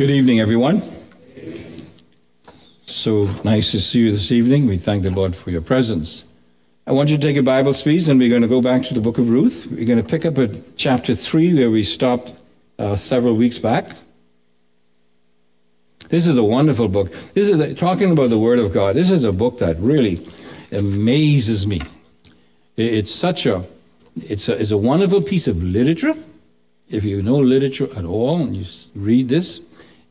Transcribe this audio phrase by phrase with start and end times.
[0.00, 0.80] Good evening, everyone.
[2.86, 4.66] So nice to see you this evening.
[4.66, 6.24] We thank the Lord for your presence.
[6.86, 8.94] I want you to take your Bible, please, and we're going to go back to
[8.94, 9.68] the book of Ruth.
[9.70, 12.40] We're going to pick up at chapter 3, where we stopped
[12.78, 13.90] uh, several weeks back.
[16.08, 17.12] This is a wonderful book.
[17.34, 18.96] This is talking about the Word of God.
[18.96, 20.26] This is a book that really
[20.72, 21.82] amazes me.
[22.74, 23.66] It's such a
[24.16, 26.14] it's a, it's a wonderful piece of literature.
[26.88, 28.64] If you know literature at all and you
[28.94, 29.60] read this,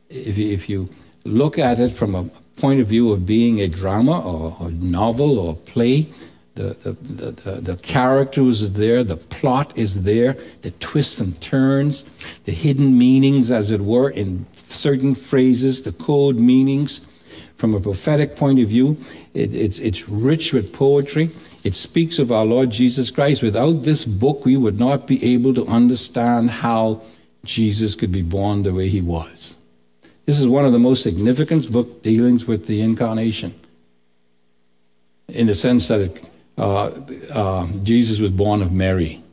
[0.10, 0.90] if you, if you
[1.24, 2.24] look at it from a
[2.60, 6.10] point of view of being a drama or a novel or a play,
[6.56, 11.40] the, the, the, the, the characters are there, the plot is there, the twists and
[11.40, 12.04] turns,
[12.44, 17.06] the hidden meanings, as it were, in certain phrases, the code meanings.
[17.56, 18.98] From a prophetic point of view,
[19.34, 21.30] it, it's, it's rich with poetry.
[21.64, 23.42] It speaks of our Lord Jesus Christ.
[23.42, 27.04] Without this book, we would not be able to understand how
[27.44, 29.58] Jesus could be born the way he was.
[30.30, 33.60] This is one of the most significant book dealings with the incarnation,
[35.28, 36.92] in the sense that it, uh,
[37.34, 39.24] uh, Jesus was born of Mary.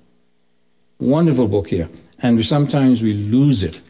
[0.99, 1.91] Wonderful book here,
[2.23, 3.83] and sometimes we lose it.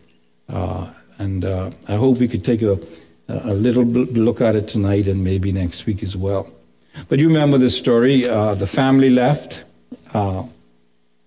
[0.48, 2.76] Uh, and uh, I hope we could take a,
[3.28, 6.50] a little look at it tonight and maybe next week as well.
[7.08, 8.28] But you remember the story.
[8.28, 9.62] Uh, the family left
[10.12, 10.42] uh,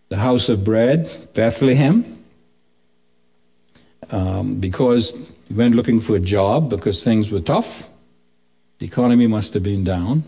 [0.09, 2.21] the house of bread, Bethlehem,
[4.11, 7.89] um, because went looking for a job because things were tough.
[8.79, 10.23] The economy must have been down.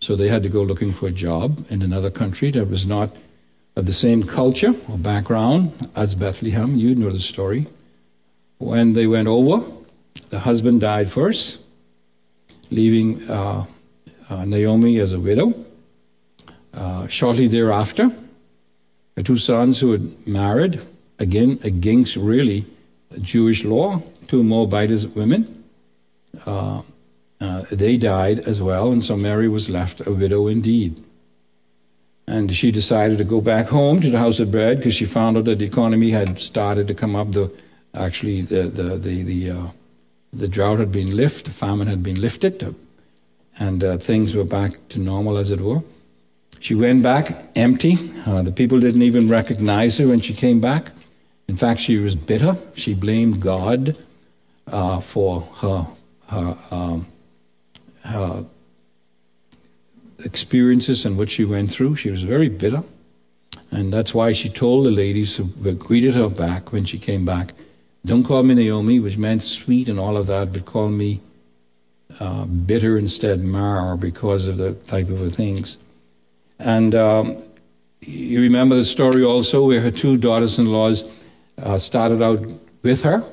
[0.00, 3.14] So they had to go looking for a job in another country that was not
[3.76, 6.76] of the same culture or background as Bethlehem.
[6.76, 7.66] You know the story.
[8.58, 9.62] When they went over,
[10.30, 11.60] the husband died first,
[12.70, 13.66] leaving uh,
[14.28, 15.54] uh, Naomi as a widow.
[16.72, 18.10] Uh, shortly thereafter,
[19.16, 20.80] her two sons who had married,
[21.18, 22.64] again against really
[23.18, 25.64] Jewish law, two Moabitess women,
[26.46, 26.82] uh,
[27.40, 31.00] uh, they died as well, and so Mary was left a widow indeed.
[32.26, 35.36] And she decided to go back home to the house of bread because she found
[35.36, 37.32] out that the economy had started to come up.
[37.32, 37.50] The
[37.94, 39.66] actually the the the the, uh,
[40.32, 42.74] the drought had been lifted, the famine had been lifted,
[43.58, 45.82] and uh, things were back to normal, as it were.
[46.60, 47.96] She went back empty.
[48.26, 50.92] Uh, the people didn't even recognize her when she came back.
[51.50, 52.56] In fact, she was bitter.
[52.76, 53.96] She blamed God
[54.68, 55.84] uh, for her,
[56.28, 57.08] her, um,
[58.04, 58.46] her
[60.24, 61.96] experiences and what she went through.
[61.96, 62.84] She was very bitter.
[63.72, 67.52] And that's why she told the ladies who greeted her back when she came back,
[68.06, 71.20] don't call me Naomi, which meant sweet and all of that, but call me
[72.20, 75.78] uh, bitter instead, Mar, because of the type of things.
[76.60, 77.34] And um,
[78.02, 81.02] you remember the story also where her two daughters in laws
[81.62, 82.40] uh, started out
[82.82, 83.24] with her,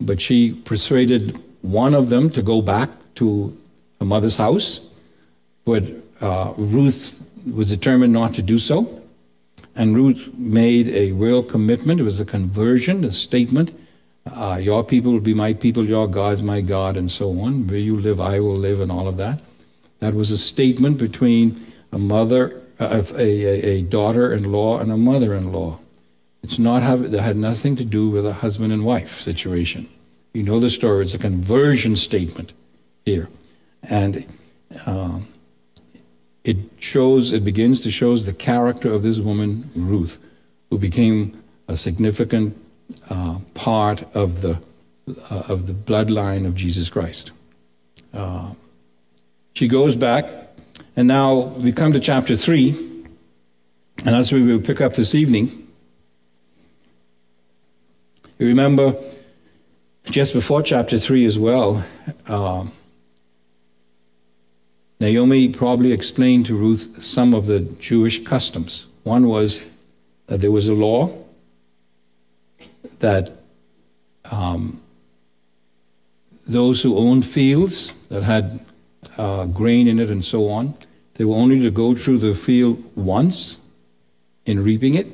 [0.00, 3.56] but she persuaded one of them to go back to
[3.98, 4.96] her mother's house.
[5.64, 5.84] But
[6.20, 9.02] uh, Ruth was determined not to do so.
[9.74, 12.00] And Ruth made a real commitment.
[12.00, 13.72] It was a conversion, a statement
[14.34, 17.66] uh, your people will be my people, your God's my God, and so on.
[17.66, 19.40] Where you live, I will live, and all of that.
[20.00, 21.60] That was a statement between
[21.92, 25.78] a mother, uh, a, a, a daughter-in-law, and a mother-in-law.
[26.42, 29.88] It's not have, had nothing to do with a husband and wife situation.
[30.32, 31.02] You know the story.
[31.02, 32.52] It's a conversion statement
[33.04, 33.28] here,
[33.82, 34.26] and
[34.86, 35.26] um,
[36.44, 37.32] it shows.
[37.32, 40.18] It begins to shows the character of this woman Ruth,
[40.70, 42.56] who became a significant
[43.10, 44.62] uh, part of the,
[45.30, 47.32] uh, of the bloodline of Jesus Christ.
[48.12, 48.52] Uh,
[49.54, 50.24] she goes back,
[50.96, 52.70] and now we come to chapter 3,
[54.04, 55.57] and that's where we'll pick up this evening.
[58.38, 58.94] You remember
[60.04, 61.84] just before chapter 3 as well,
[62.28, 62.70] um,
[65.00, 68.86] Naomi probably explained to Ruth some of the Jewish customs.
[69.02, 69.68] One was
[70.26, 71.10] that there was a law
[73.00, 73.30] that
[74.30, 74.80] um,
[76.46, 78.60] those who owned fields that had
[79.16, 80.74] uh, grain in it and so on,
[81.14, 83.58] they were only to go through the field once
[84.46, 85.08] in reaping it,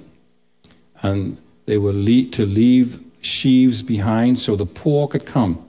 [1.02, 5.64] and they were to leave sheaves behind so the poor could come.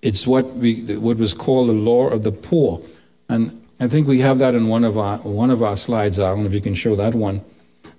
[0.00, 2.80] It's what we what was called the law of the poor,
[3.28, 6.18] and I think we have that in one of our one of our slides.
[6.18, 7.42] I don't know if you can show that one.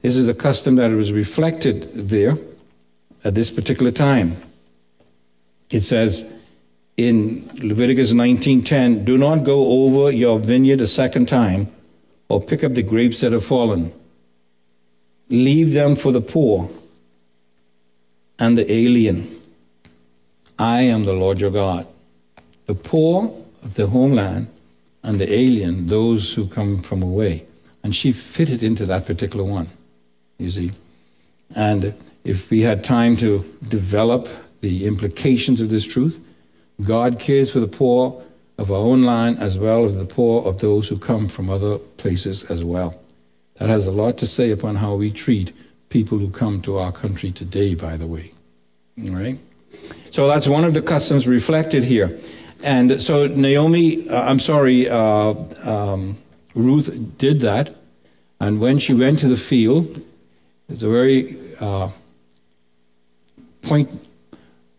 [0.01, 2.37] This is a custom that was reflected there
[3.23, 4.35] at this particular time.
[5.69, 6.33] It says
[6.97, 11.67] in Leviticus 19:10, "Do not go over your vineyard a second time
[12.27, 13.93] or pick up the grapes that have fallen.
[15.29, 16.69] Leave them for the poor
[18.39, 19.27] and the alien."
[20.59, 21.87] I am the Lord your God.
[22.67, 23.33] The poor
[23.63, 24.47] of the homeland
[25.03, 27.43] and the alien, those who come from away.
[27.83, 29.67] And she fitted into that particular one,
[30.39, 30.71] you see.
[31.55, 31.93] And
[32.23, 34.29] if we had time to develop
[34.61, 36.27] the implications of this truth,
[36.81, 38.23] God cares for the poor
[38.57, 41.77] of our own land as well as the poor of those who come from other
[41.77, 42.95] places as well.
[43.57, 45.51] That has a lot to say upon how we treat
[45.93, 48.31] people who come to our country today, by the way.
[49.05, 49.37] All right?
[50.09, 52.19] So that's one of the customs reflected here.
[52.63, 56.17] And so Naomi, uh, I'm sorry, uh, um,
[56.55, 57.75] Ruth did that.
[58.39, 60.01] And when she went to the field,
[60.67, 61.89] it's a very uh,
[63.61, 63.89] point,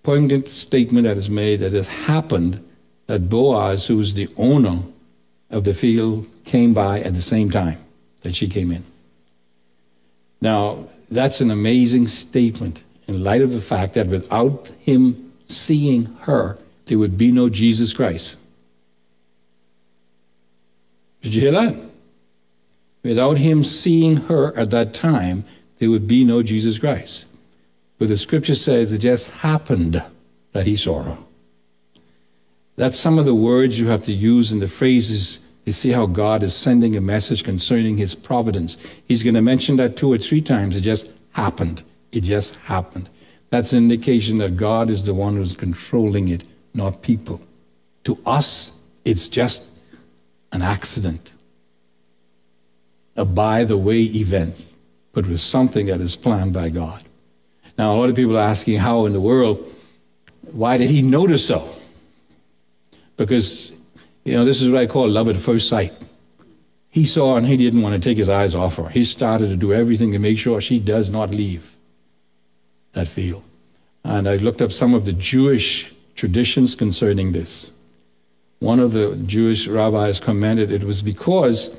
[0.03, 2.61] poignant statement that is made that it happened
[3.07, 4.81] that Boaz, who was the owner
[5.49, 7.79] of the field, came by at the same time
[8.23, 8.85] that she came in.
[10.41, 16.59] Now, that's an amazing statement in light of the fact that without him seeing her,
[16.87, 18.39] there would be no Jesus Christ.
[21.23, 21.77] Did you hear that?
[23.03, 25.45] Without him seeing her at that time,
[25.79, 27.27] there would be no Jesus Christ.
[27.99, 30.03] But the scripture says it just happened
[30.53, 31.19] that he saw her.
[32.77, 35.47] That's some of the words you have to use in the phrases.
[35.65, 38.79] You see how God is sending a message concerning his providence.
[39.07, 40.77] He's going to mention that two or three times.
[40.77, 41.83] It just happened.
[42.13, 43.09] It just happened.
[43.51, 47.41] That's an indication that God is the one who's controlling it, not people.
[48.05, 49.83] To us, it's just
[50.53, 51.33] an accident,
[53.17, 54.55] a by the way event,
[55.13, 57.03] but with something that is planned by God.
[57.79, 59.65] Now, a lot of people are asking, how in the world,
[60.53, 61.69] why did he notice so?
[63.17, 63.73] Because,
[64.25, 65.93] you know, this is what I call love at first sight.
[66.91, 68.89] He saw and he didn't want to take his eyes off her.
[68.89, 71.77] He started to do everything to make sure she does not leave
[72.93, 73.45] that field.
[74.05, 77.73] And I looked up some of the Jewish traditions concerning this.
[78.61, 81.79] One of the Jewish rabbis commented it was because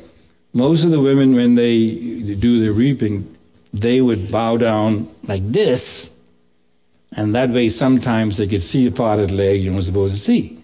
[0.54, 1.92] most of the women, when they
[2.40, 3.36] do their reaping,
[3.74, 6.16] they would bow down like this,
[7.16, 10.14] and that way sometimes they could see a part of the leg you weren't supposed
[10.14, 10.55] to see.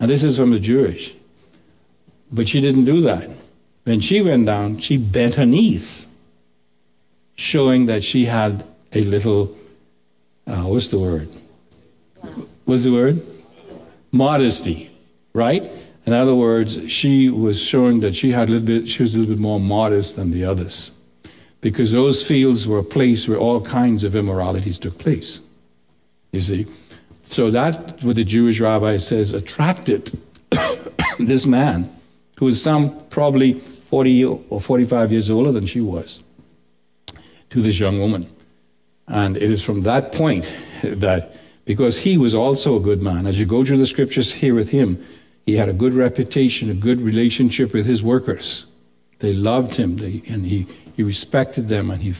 [0.00, 1.14] And this is from the Jewish.
[2.30, 3.30] But she didn't do that.
[3.84, 6.14] When she went down, she bent her knees,
[7.34, 9.56] showing that she had a little,
[10.46, 11.28] uh, what's the word?
[12.64, 13.22] What's the word?
[14.12, 14.90] Modesty,
[15.32, 15.62] right?
[16.04, 19.18] In other words, she was showing that she had a little bit, she was a
[19.18, 20.98] little bit more modest than the others.
[21.60, 25.40] Because those fields were a place where all kinds of immoralities took place.
[26.32, 26.66] You see?
[27.28, 30.18] So that what the Jewish rabbi says attracted
[31.18, 31.90] this man,
[32.38, 36.22] who was some probably 40 or 45 years older than she was,
[37.50, 38.26] to this young woman.
[39.06, 41.36] And it is from that point that,
[41.66, 44.70] because he was also a good man, as you go through the scriptures here with
[44.70, 45.04] him,
[45.44, 48.66] he had a good reputation, a good relationship with his workers.
[49.18, 50.66] They loved him, they, and he,
[50.96, 52.14] he respected them, and he,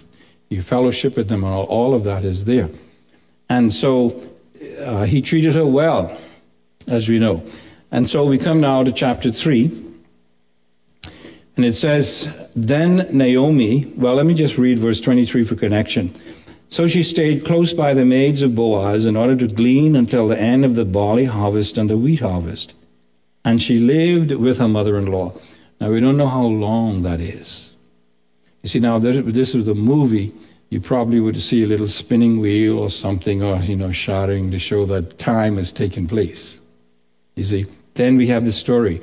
[0.51, 2.69] he fellowshiped with them, and all, all of that is there.
[3.49, 4.15] And so
[4.85, 6.17] uh, he treated her well,
[6.87, 7.45] as we know.
[7.91, 9.87] And so we come now to chapter 3.
[11.57, 16.15] And it says, Then Naomi, well, let me just read verse 23 for connection.
[16.69, 20.39] So she stayed close by the maids of Boaz in order to glean until the
[20.39, 22.77] end of the barley harvest and the wheat harvest.
[23.45, 25.33] And she lived with her mother in law.
[25.81, 27.75] Now, we don't know how long that is.
[28.63, 30.33] You see, now, this is the movie.
[30.71, 34.59] You probably would see a little spinning wheel or something, or, you know, shouting to
[34.59, 36.61] show that time has taken place.
[37.37, 38.97] You see, then we have the story.
[38.97, 39.03] It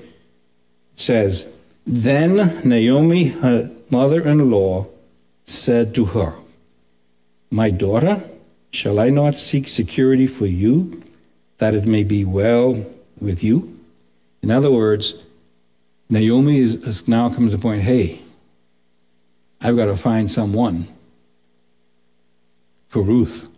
[1.00, 1.52] says,
[1.86, 4.88] Then Naomi, her mother in law,
[5.46, 6.36] said to her,
[7.52, 8.24] my daughter,
[8.72, 11.04] shall I not seek security for you,
[11.58, 12.86] that it may be well
[13.20, 13.80] with you?
[14.42, 15.16] In other words,
[16.10, 18.20] Naomi is, has now come to the point hey,
[19.62, 20.88] I've got to find someone
[22.96, 23.50] for Ruth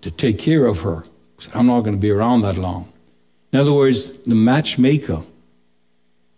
[0.00, 1.04] to take care of her.
[1.54, 2.92] I'm not going to be around that long.
[3.52, 5.22] In other words, the matchmaker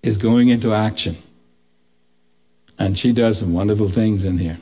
[0.03, 1.17] is going into action.
[2.79, 4.59] And she does some wonderful things in here.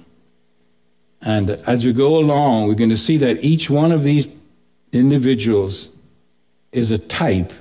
[1.20, 4.28] And as we go along, we're going to see that each one of these
[4.92, 5.90] individuals
[6.70, 7.52] is a type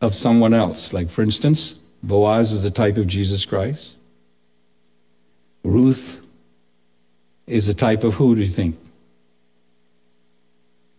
[0.00, 0.92] of someone else.
[0.92, 3.94] Like, for instance, Boaz is a type of Jesus Christ.
[5.62, 6.25] Ruth
[7.46, 8.76] is a type of who do you think?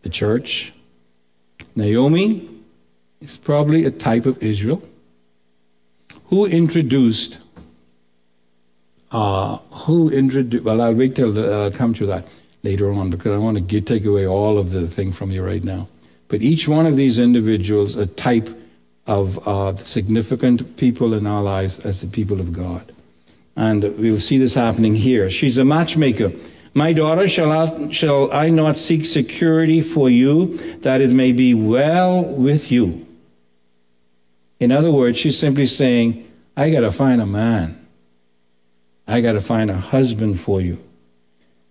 [0.02, 0.74] The church.
[1.76, 2.48] Naomi
[3.22, 4.82] is probably a type of Israel.
[6.26, 7.40] Who introduced
[9.12, 12.28] uh, who introduced, well, I'll wait till uh, come to that.
[12.64, 15.46] later on because I want to get, take away all of the thing from you
[15.46, 15.88] right now.
[16.28, 18.50] But each one of these individuals, a type
[19.06, 22.92] of uh, significant people in our lives as the people of God.
[23.58, 25.32] And we'll see this happening here.
[25.32, 26.32] She's a matchmaker.
[26.76, 31.56] My daughter, shall I, shall I not seek security for you that it may be
[31.56, 33.08] well with you?
[34.60, 37.84] In other words, she's simply saying, I got to find a man.
[39.08, 40.84] I got to find a husband for you.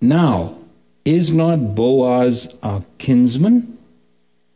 [0.00, 0.58] Now,
[1.04, 3.78] is not Boaz a kinsman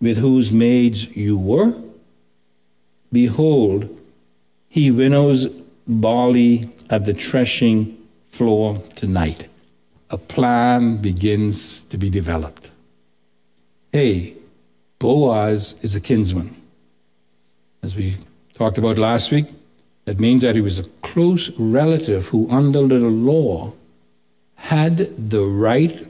[0.00, 1.74] with whose maids you were?
[3.12, 3.96] Behold,
[4.68, 5.46] he winnows
[5.86, 9.46] barley at the threshing floor tonight.
[10.10, 12.70] A plan begins to be developed.
[13.92, 14.34] Hey,
[14.98, 16.56] Boaz is a kinsman.
[17.82, 18.16] As we
[18.54, 19.46] talked about last week,
[20.04, 23.72] that means that he was a close relative who, under the law,
[24.56, 26.06] had the right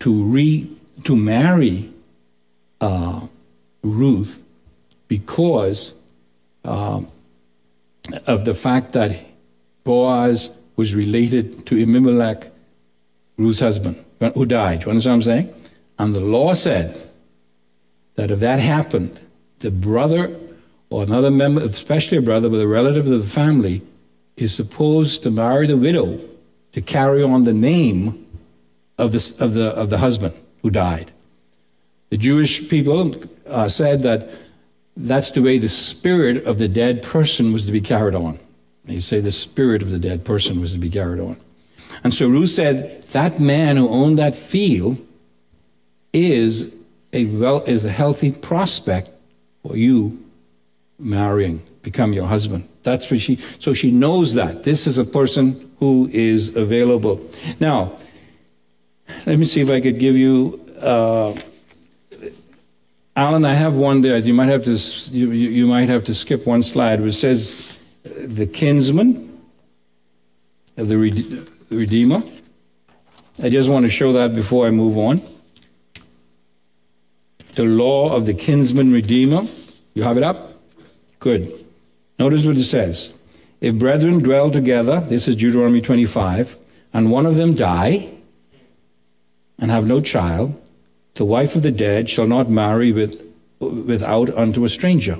[0.00, 0.70] to re
[1.04, 1.90] to marry
[2.80, 3.20] uh,
[3.82, 4.42] Ruth
[5.08, 5.94] because
[6.64, 7.00] uh,
[8.26, 9.27] of the fact that
[9.84, 12.50] Boaz was related to Elimelech,
[13.36, 14.04] Ruth's husband,
[14.34, 14.84] who died.
[14.84, 15.54] You understand what I'm saying?
[15.98, 16.98] And the law said
[18.14, 19.20] that if that happened,
[19.58, 20.38] the brother
[20.90, 23.82] or another member, especially a brother with a relative of the family,
[24.36, 26.20] is supposed to marry the widow
[26.72, 28.26] to carry on the name
[28.98, 31.12] of the, of the, of the husband who died.
[32.10, 33.14] The Jewish people
[33.46, 34.30] uh, said that
[34.96, 38.38] that's the way the spirit of the dead person was to be carried on.
[38.88, 41.36] They say the spirit of the dead person was to be carried on.
[42.02, 44.98] And so Ruth said, that man who owned that field
[46.12, 46.74] is
[47.12, 49.10] a well is a healthy prospect
[49.62, 50.24] for you
[50.98, 52.66] marrying, become your husband.
[52.82, 54.64] That's what she, so she knows that.
[54.64, 57.20] This is a person who is available.
[57.60, 57.96] Now,
[59.26, 61.38] let me see if I could give you, uh,
[63.14, 64.16] Alan, I have one there.
[64.16, 64.78] You might have to,
[65.12, 67.77] you, you might have to skip one slide which says
[68.26, 69.40] the kinsman
[70.76, 70.96] of the
[71.70, 72.22] Redeemer.
[73.42, 75.20] I just want to show that before I move on.
[77.52, 79.46] The law of the kinsman redeemer.
[79.94, 80.52] You have it up?
[81.18, 81.52] Good.
[82.18, 83.14] Notice what it says.
[83.60, 86.56] If brethren dwell together, this is Deuteronomy 25,
[86.92, 88.08] and one of them die
[89.58, 90.60] and have no child,
[91.14, 93.24] the wife of the dead shall not marry with,
[93.58, 95.18] without unto a stranger.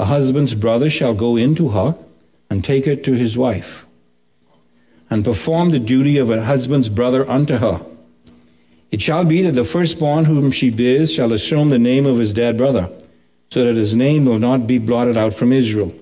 [0.00, 1.94] A husband's brother shall go in to her
[2.48, 3.84] and take her to his wife,
[5.10, 7.84] and perform the duty of a husband's brother unto her.
[8.90, 12.32] It shall be that the firstborn whom she bears shall assume the name of his
[12.32, 12.90] dead brother
[13.50, 15.92] so that his name will not be blotted out from Israel.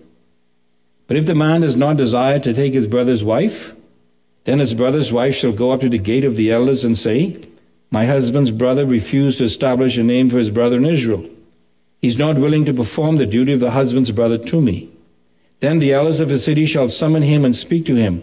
[1.08, 3.74] But if the man does not desire to take his brother's wife,
[4.44, 7.36] then his brother's wife shall go up to the gate of the elders and say,
[7.90, 11.28] My husband's brother refused to establish a name for his brother in Israel.
[12.00, 14.90] He's not willing to perform the duty of the husband's brother to me.
[15.60, 18.22] Then the elders of the city shall summon him and speak to him.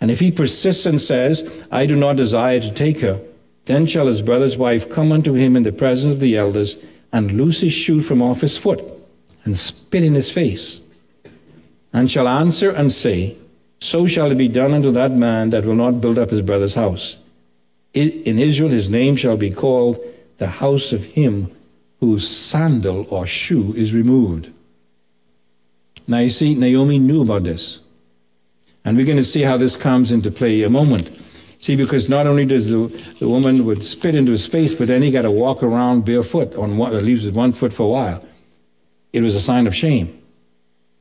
[0.00, 3.20] And if he persists and says, I do not desire to take her,
[3.66, 7.32] then shall his brother's wife come unto him in the presence of the elders and
[7.32, 8.82] loose his shoe from off his foot,
[9.44, 10.80] and spit in his face,
[11.92, 13.36] and shall answer and say,
[13.80, 16.74] So shall it be done unto that man that will not build up his brother's
[16.74, 17.16] house.
[17.94, 19.98] In Israel his name shall be called
[20.38, 21.54] the house of him
[22.04, 24.50] whose sandal or shoe is removed.
[26.06, 27.80] Now you see, Naomi knew about this.
[28.84, 31.10] And we're going to see how this comes into play a moment.
[31.60, 35.00] See, because not only does the, the woman would spit into his face, but then
[35.00, 37.88] he got to walk around barefoot on one, or leaves with one foot for a
[37.88, 38.22] while.
[39.14, 40.20] It was a sign of shame.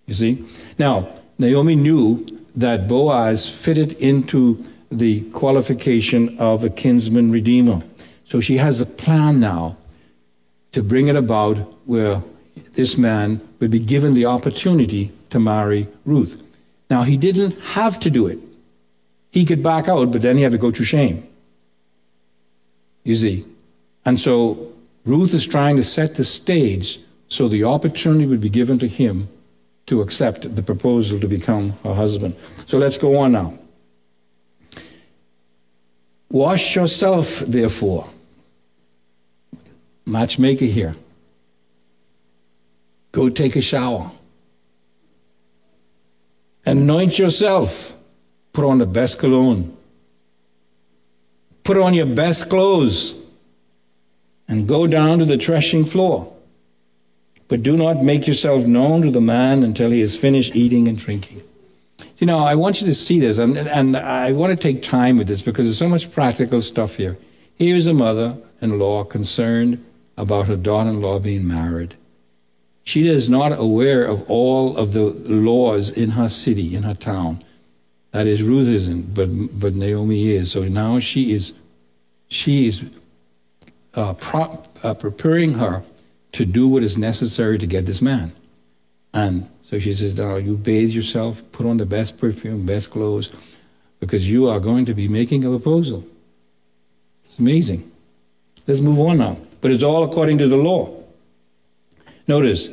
[0.05, 0.45] You see?
[0.79, 7.83] Now, Naomi knew that Boaz fitted into the qualification of a kinsman redeemer.
[8.23, 9.75] So she has a plan now
[10.73, 12.21] to bring it about where
[12.73, 16.43] this man would be given the opportunity to marry Ruth.
[16.89, 18.39] Now, he didn't have to do it.
[19.31, 21.27] He could back out, but then he had to go through shame.
[23.03, 23.45] You see?
[24.05, 24.71] And so
[25.05, 26.99] Ruth is trying to set the stage
[27.29, 29.27] so the opportunity would be given to him
[29.87, 32.35] to accept the proposal to become her husband.
[32.67, 33.57] So let's go on now.
[36.29, 38.07] Wash yourself, therefore.
[40.05, 40.95] Matchmaker here.
[43.11, 44.11] Go take a shower.
[46.65, 47.95] Anoint yourself.
[48.51, 49.75] Put on the best cologne.
[51.63, 53.15] Put on your best clothes
[54.47, 56.31] and go down to the threshing floor.
[57.47, 60.97] But do not make yourself known to the man until he has finished eating and
[60.97, 61.41] drinking.
[62.17, 65.17] You know, I want you to see this, and, and I want to take time
[65.17, 67.17] with this because there's so much practical stuff here.
[67.55, 69.83] Here is a mother in law concerned
[70.17, 71.95] about her daughter in law being married.
[72.83, 77.43] She is not aware of all of the laws in her city, in her town.
[78.11, 79.29] That is, Ruth isn't, but,
[79.59, 80.51] but Naomi is.
[80.51, 81.53] So now she is,
[82.27, 82.83] she is
[83.95, 85.83] uh, pro- uh, preparing her
[86.33, 88.33] to do what is necessary to get this man.
[89.13, 93.31] And so she says, Now you bathe yourself, put on the best perfume, best clothes,
[93.99, 96.05] because you are going to be making a proposal.
[97.23, 97.89] It's amazing.
[98.67, 99.37] Let's move on now.
[99.63, 100.93] But it's all according to the law.
[102.27, 102.67] Notice,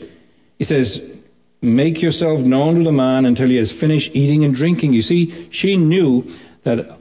[0.58, 1.24] he says,
[1.62, 4.92] Make yourself known to the man until he has finished eating and drinking.
[4.92, 6.28] You see, she knew
[6.64, 6.98] that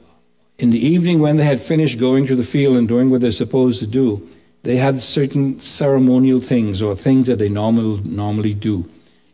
[0.60, 3.32] in the evening when they had finished going to the field and doing what they're
[3.32, 4.28] supposed to do,
[4.62, 8.88] they had certain ceremonial things or things that they normal, normally do.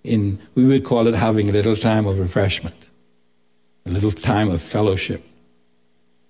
[0.05, 2.89] In, we would call it having a little time of refreshment,
[3.85, 5.23] a little time of fellowship,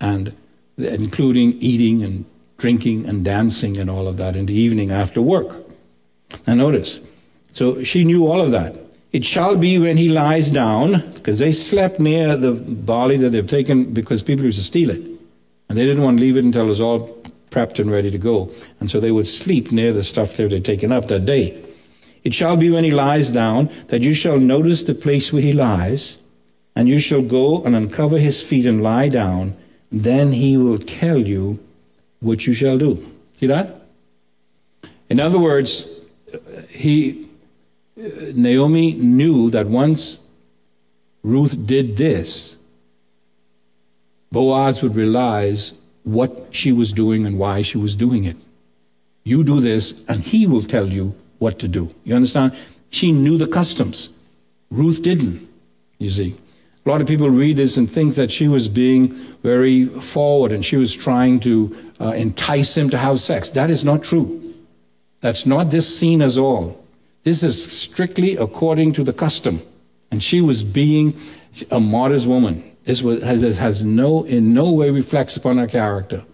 [0.00, 0.34] and
[0.78, 2.24] including eating and
[2.56, 5.64] drinking and dancing and all of that in the evening after work.
[6.46, 7.00] Now notice,
[7.52, 8.78] so she knew all of that.
[9.12, 13.46] It shall be when he lies down, because they slept near the barley that they've
[13.46, 15.00] taken because people used to steal it.
[15.68, 18.18] And they didn't want to leave it until it was all prepped and ready to
[18.18, 18.50] go.
[18.80, 21.62] And so they would sleep near the stuff that they'd taken up that day.
[22.24, 25.52] It shall be when he lies down that you shall notice the place where he
[25.52, 26.22] lies,
[26.74, 29.56] and you shall go and uncover his feet and lie down.
[29.90, 31.58] Then he will tell you
[32.20, 33.04] what you shall do.
[33.34, 33.82] See that?
[35.08, 36.06] In other words,
[36.68, 37.28] he
[37.96, 40.28] Naomi knew that once
[41.22, 42.56] Ruth did this,
[44.30, 48.36] Boaz would realize what she was doing and why she was doing it.
[49.24, 51.94] You do this, and he will tell you what to do.
[52.04, 52.56] You understand?
[52.90, 54.14] She knew the customs.
[54.70, 55.48] Ruth didn't,
[55.98, 56.36] you see.
[56.84, 59.08] A lot of people read this and think that she was being
[59.42, 63.50] very forward and she was trying to uh, entice him to have sex.
[63.50, 64.54] That is not true.
[65.20, 66.82] That's not this scene at all.
[67.24, 69.60] This is strictly according to the custom.
[70.10, 71.16] And she was being
[71.70, 72.62] a modest woman.
[72.84, 76.24] This was, has, has no, in no way reflects upon her character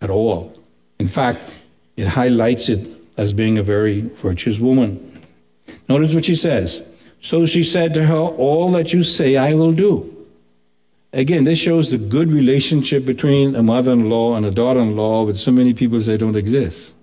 [0.00, 0.54] at all.
[0.98, 1.54] In fact,
[1.96, 5.04] it highlights it as being a very virtuous woman.
[5.88, 6.86] Notice what she says.
[7.20, 10.17] So she said to her, All that you say I will do.
[11.12, 14.94] Again, this shows the good relationship between a mother in law and a daughter in
[14.94, 16.94] law, but so many people say don't exist.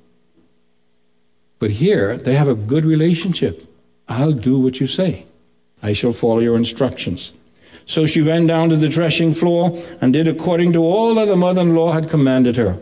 [1.58, 3.68] But here, they have a good relationship.
[4.08, 5.26] I'll do what you say.
[5.82, 7.34] I shall follow your instructions.
[7.88, 11.36] So she went down to the threshing floor and did according to all that the
[11.36, 12.80] mother in law had commanded her.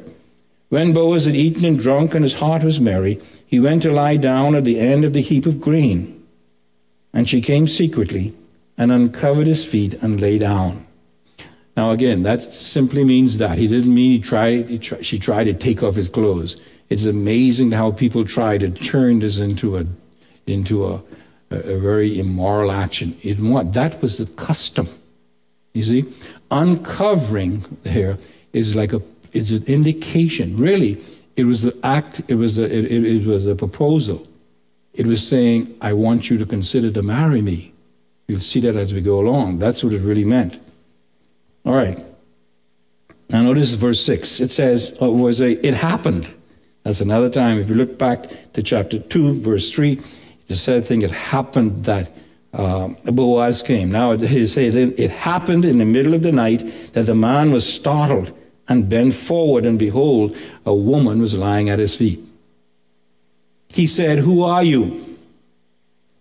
[0.69, 4.17] When Boaz had eaten and drunk and his heart was merry, he went to lie
[4.17, 6.25] down at the end of the heap of grain.
[7.13, 8.33] And she came secretly
[8.77, 10.85] and uncovered his feet and lay down.
[11.75, 13.57] Now, again, that simply means that.
[13.57, 16.61] He didn't mean he tried, he tried, she tried to take off his clothes.
[16.89, 19.85] It's amazing how people try to turn this into a,
[20.45, 21.01] into a,
[21.49, 23.17] a, a very immoral action.
[23.23, 23.37] It?
[23.73, 24.87] That was the custom.
[25.73, 26.05] You see?
[26.51, 28.19] Uncovering here
[28.51, 30.55] is like a, is an indication.
[30.57, 31.01] Really,
[31.35, 34.27] it was the act, it was a, it, it was a proposal.
[34.93, 37.73] It was saying, I want you to consider to marry me.
[38.27, 39.57] You'll see that as we go along.
[39.57, 40.59] That's what it really meant.
[41.65, 41.99] All right.
[43.29, 44.39] Now notice verse 6.
[44.39, 46.33] It says, uh, was a, it happened.
[46.83, 47.59] That's another time.
[47.59, 49.99] If you look back to chapter 2, verse 3,
[50.47, 52.11] the said thing, it happened that
[52.53, 53.91] uh, Boaz came.
[53.91, 56.59] Now he says it happened in the middle of the night
[56.93, 61.79] that the man was startled and bent forward, and behold, a woman was lying at
[61.79, 62.19] his feet.
[63.69, 65.17] He said, Who are you?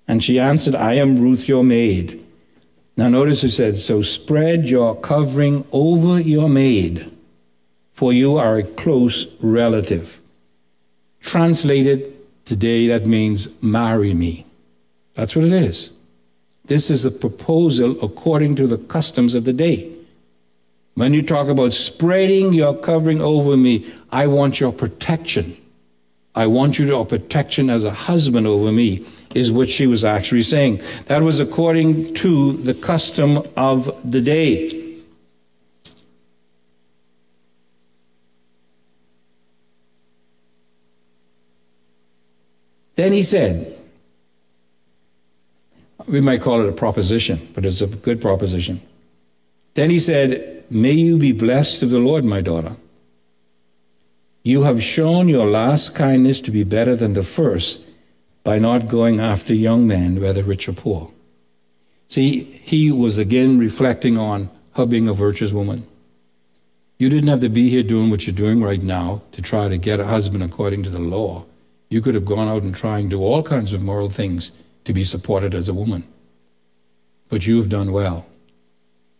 [0.08, 2.21] And she answered, I am Ruth, your maid.
[2.96, 7.10] Now notice he said, So spread your covering over your maid,
[7.94, 10.20] for you are a close relative.
[11.20, 12.12] Translated
[12.44, 14.46] today, that means marry me.
[15.14, 15.92] That's what it is.
[16.64, 19.90] This is a proposal according to the customs of the day.
[20.94, 25.56] When you talk about spreading your covering over me, I want your protection.
[26.34, 30.04] I want you to your protection as a husband over me is what she was
[30.04, 30.80] actually saying.
[31.06, 34.78] That was according to the custom of the day.
[42.94, 43.78] Then he said,
[46.06, 48.80] we might call it a proposition, but it's a good proposition.
[49.74, 52.76] Then he said, May you be blessed of the Lord, my daughter.
[54.42, 57.88] You have shown your last kindness to be better than the first
[58.44, 61.10] by not going after young men, whether rich or poor.
[62.08, 65.86] See, he was again reflecting on her being a virtuous woman.
[66.98, 69.76] You didn't have to be here doing what you're doing right now to try to
[69.76, 71.44] get a husband according to the law.
[71.88, 74.52] You could have gone out and tried and do all kinds of moral things
[74.84, 76.04] to be supported as a woman.
[77.28, 78.26] But you have done well.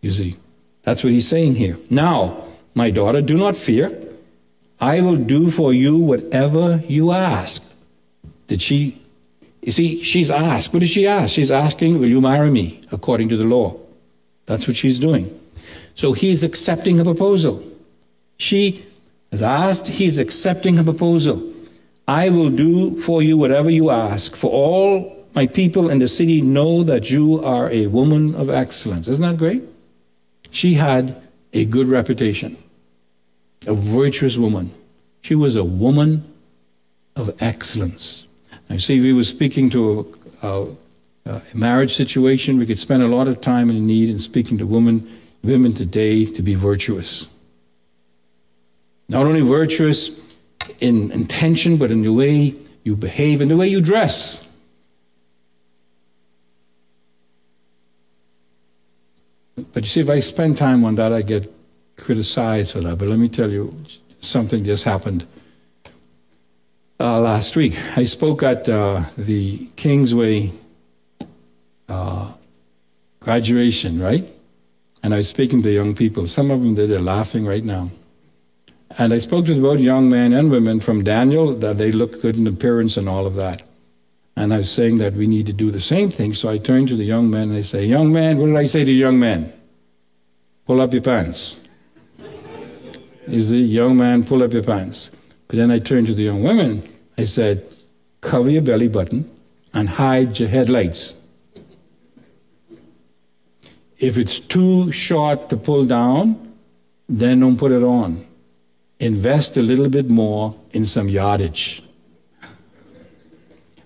[0.00, 0.36] You see,
[0.82, 1.76] that's what he's saying here.
[1.90, 3.98] Now, my daughter, do not fear.
[4.80, 7.74] I will do for you whatever you ask.
[8.46, 9.01] Did she?
[9.62, 10.72] You see, she's asked.
[10.72, 11.34] What did she ask?
[11.34, 13.76] She's asking, Will you marry me according to the law?
[14.46, 15.38] That's what she's doing.
[15.94, 17.64] So he's accepting a proposal.
[18.38, 18.84] She
[19.30, 21.52] has asked, he's accepting her proposal.
[22.08, 26.42] I will do for you whatever you ask, for all my people in the city
[26.42, 29.06] know that you are a woman of excellence.
[29.08, 29.62] Isn't that great?
[30.50, 31.22] She had
[31.52, 32.56] a good reputation,
[33.66, 34.74] a virtuous woman.
[35.22, 36.24] She was a woman
[37.14, 38.26] of excellence.
[38.72, 40.66] Now, see, if we were speaking to a, a,
[41.26, 44.66] a marriage situation, we could spend a lot of time in need in speaking to
[44.66, 47.28] women, women today to be virtuous.
[49.10, 50.18] Not only virtuous
[50.80, 54.48] in intention, but in the way you behave, in the way you dress.
[59.74, 61.52] But you see, if I spend time on that, I get
[61.98, 62.96] criticized for that.
[62.96, 63.76] But let me tell you,
[64.20, 65.26] something just happened
[67.00, 67.80] uh, last week.
[67.96, 70.52] I spoke at uh, the Kingsway
[71.88, 72.32] uh,
[73.20, 74.24] graduation, right?
[75.02, 76.26] And I was speaking to young people.
[76.26, 77.90] Some of them, they're laughing right now.
[78.98, 82.36] And I spoke to both young men and women from Daniel that they look good
[82.36, 83.62] in appearance and all of that.
[84.36, 86.34] And I was saying that we need to do the same thing.
[86.34, 88.64] So I turned to the young men and I say, Young man, what did I
[88.64, 89.52] say to young men?
[90.66, 91.68] Pull up your pants.
[93.26, 95.10] You see, young man, pull up your pants.
[95.52, 96.82] But then I turned to the young women.
[97.18, 97.62] I said,
[98.22, 99.30] Cover your belly button
[99.74, 101.22] and hide your headlights.
[103.98, 106.54] If it's too short to pull down,
[107.06, 108.26] then don't put it on
[108.98, 111.82] invest a little bit more in some yardage.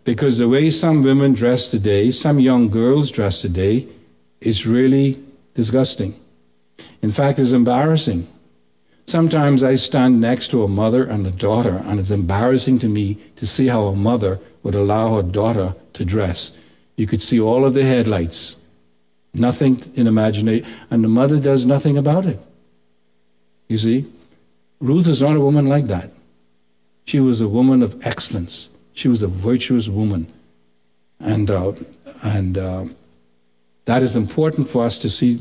[0.05, 3.89] Because the way some women dress today, some young girls dress today,
[4.41, 5.19] is really
[5.55, 6.15] disgusting.
[7.03, 8.29] In fact, it's embarrassing.
[9.07, 13.19] Sometimes I stand next to a mother and a daughter, and it's embarrassing to me
[13.37, 16.59] to see how a mother would allow her daughter to dress.
[16.97, 18.57] You could see all of the headlights,
[19.33, 22.41] nothing in imagination, and the mother does nothing about it.
[23.69, 24.13] You see?
[24.81, 26.11] Ruth is not a woman like that.
[27.05, 28.71] She was a woman of excellence.
[28.93, 30.33] She was a virtuous woman.
[31.21, 31.73] And, uh,
[32.23, 32.85] and uh,
[33.85, 35.39] that is important for us to see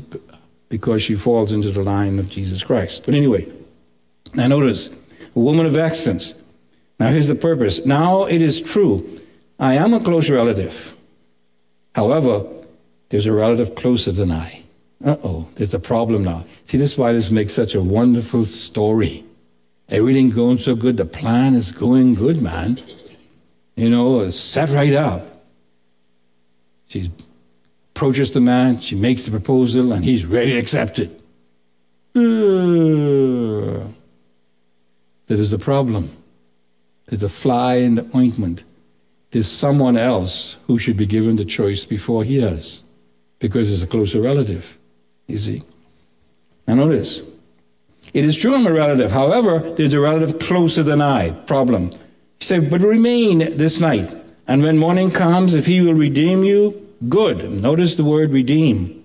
[0.68, 3.04] because she falls into the line of Jesus Christ.
[3.06, 3.46] But anyway,
[4.34, 4.90] now notice,
[5.34, 6.34] a woman of excellence.
[6.98, 7.84] Now here's the purpose.
[7.84, 9.20] Now it is true,
[9.58, 10.96] I am a close relative.
[11.94, 12.44] However,
[13.08, 14.62] there's a relative closer than I.
[15.04, 16.44] Uh oh, there's a problem now.
[16.64, 19.24] See, this is why this makes such a wonderful story.
[19.88, 20.96] Everything going so good.
[20.96, 22.80] The plan is going good, man.
[23.76, 25.26] You know, set right up.
[26.88, 27.10] She
[27.96, 31.18] approaches the man, she makes the proposal, and he's ready to accept it.
[32.12, 32.20] That
[35.40, 36.10] is the problem.
[37.06, 38.64] There's a fly in the ointment.
[39.30, 42.84] There's someone else who should be given the choice before he does,
[43.38, 44.76] because it's a closer relative,
[45.26, 45.62] you see.
[46.68, 47.22] Now, notice.
[48.12, 49.10] It is true I'm a relative.
[49.10, 51.30] However, there's a relative closer than I.
[51.30, 51.92] Problem.
[52.38, 54.14] He said, But remain this night.
[54.46, 57.62] And when morning comes, if he will redeem you, good.
[57.62, 59.04] Notice the word redeem.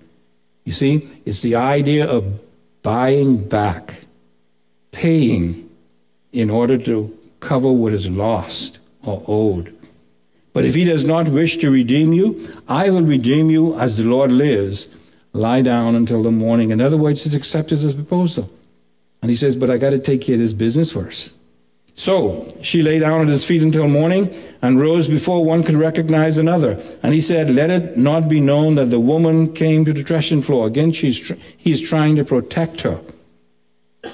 [0.64, 2.40] You see, it's the idea of
[2.82, 4.04] buying back,
[4.90, 5.68] paying
[6.32, 9.76] in order to cover what is lost or owed.
[10.52, 14.04] But if he does not wish to redeem you, I will redeem you as the
[14.04, 14.94] Lord lives.
[15.32, 16.70] Lie down until the morning.
[16.70, 18.50] In other words, he's accepted his proposal.
[19.22, 21.32] And he says, But I got to take care of this business first.
[21.94, 26.38] So she lay down at his feet until morning and rose before one could recognize
[26.38, 26.82] another.
[27.02, 30.42] And he said, Let it not be known that the woman came to the threshing
[30.42, 30.66] floor.
[30.66, 31.34] Again, she's tr-
[31.86, 33.00] trying to protect her,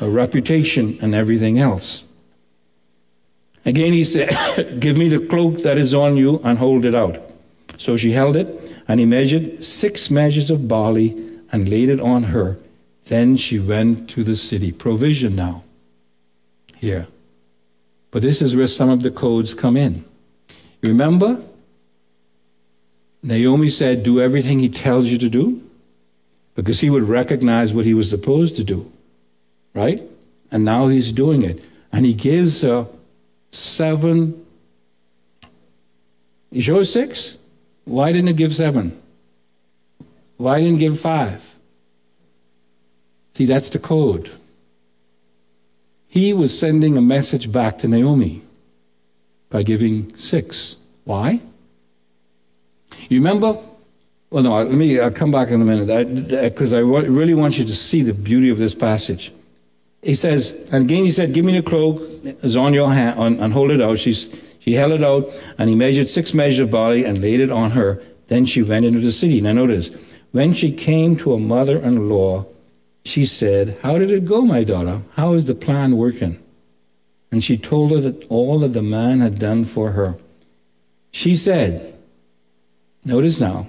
[0.01, 2.09] her reputation, and everything else.
[3.65, 7.19] Again, he said, Give me the cloak that is on you and hold it out.
[7.77, 11.17] So she held it, and he measured six measures of barley
[11.53, 12.59] and laid it on her
[13.09, 14.71] then she went to the city.
[14.71, 15.65] Provision now.
[16.77, 17.09] Here.
[18.11, 20.05] But this is where some of the codes come in.
[20.81, 21.43] Remember?
[23.23, 25.63] Naomi said, Do everything he tells you to do,
[26.55, 28.91] because he would recognize what he was supposed to do.
[29.75, 30.03] Right?
[30.51, 31.63] And now he's doing it.
[31.93, 32.87] And he gives her
[33.51, 34.45] seven.
[36.51, 37.37] He shows six?
[37.85, 39.01] Why didn't he give seven?
[40.37, 41.57] Why didn't he give five?
[43.33, 44.31] See, that's the code.
[46.09, 48.43] He was sending a message back to Naomi
[49.51, 50.77] by giving six.
[51.05, 51.41] Why?
[53.09, 53.59] You remember?
[54.31, 57.59] Well, no, let me I'll come back in a minute because I, I, really want
[57.59, 59.33] you to see the beauty of this passage.
[60.03, 63.41] He says, and again he said, Give me the cloak, it's on your hand, on,
[63.41, 63.99] and hold it out.
[63.99, 67.51] She's, she held it out, and he measured six measures of barley and laid it
[67.51, 68.03] on her.
[68.27, 69.41] Then she went into the city.
[69.41, 72.45] Now, notice, when she came to her mother in law,
[73.09, 75.01] she said, How did it go, my daughter?
[75.15, 76.43] How is the plan working?
[77.33, 80.19] And she told her that all that the man had done for her.
[81.11, 81.97] She said,
[83.07, 83.67] Notice now,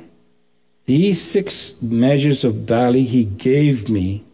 [0.88, 4.26] these six measures of barley he gave me,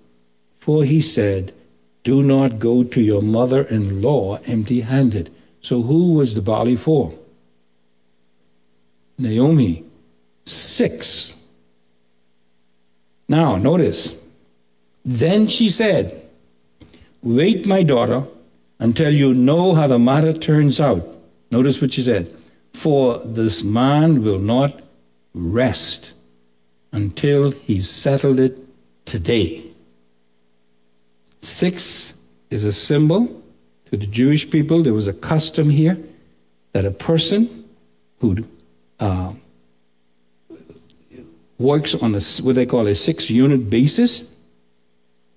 [0.58, 1.54] for he said,
[2.04, 5.32] Do not go to your mother in law empty handed.
[5.62, 7.14] So, who was the barley for?
[9.20, 9.84] Naomi.
[10.46, 11.44] Six.
[13.28, 14.16] Now, notice.
[15.06, 16.24] Then she said,
[17.22, 18.24] Wait, my daughter,
[18.80, 21.08] until you know how the matter turns out.
[21.52, 22.34] Notice what she said.
[22.74, 24.82] For this man will not
[25.34, 26.16] rest
[26.92, 28.60] until he's settled it
[29.06, 29.64] today.
[31.42, 32.16] Six
[32.50, 33.44] is a symbol
[33.86, 34.82] to the Jewish people.
[34.82, 35.98] There was a custom here
[36.74, 37.66] that a person
[38.20, 38.46] who
[39.00, 39.34] uh,
[41.60, 44.35] works on a, what they call a six unit basis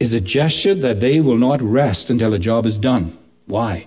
[0.01, 3.17] is a gesture that they will not rest until the job is done.
[3.47, 3.87] Why?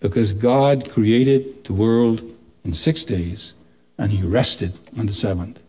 [0.00, 2.22] Because God created the world
[2.64, 3.54] in six days
[3.96, 5.62] and he rested on the seventh.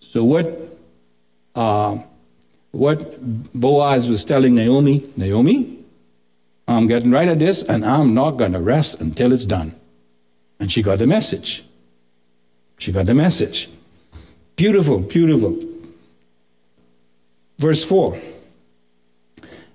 [0.00, 0.68] So what
[1.54, 1.98] uh,
[2.72, 3.18] what
[3.54, 5.78] Boaz was telling Naomi, Naomi,
[6.66, 9.76] I'm getting right at this and I'm not going to rest until it's done.
[10.58, 11.64] And she got the message.
[12.78, 13.68] She got the message.
[14.56, 15.56] Beautiful, beautiful.
[17.58, 18.18] Verse 4.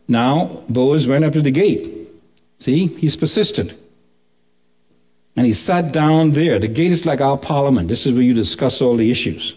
[0.10, 1.96] Now Boaz went up to the gate.
[2.58, 3.74] See, he's persistent.
[5.38, 6.60] And he sat down there.
[6.60, 7.88] The gate is like our parliament.
[7.88, 9.56] This is where you discuss all the issues.